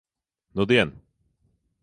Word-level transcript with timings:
Nudien. 0.55 0.95